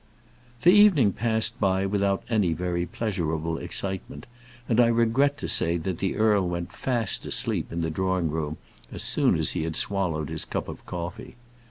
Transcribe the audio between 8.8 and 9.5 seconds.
as soon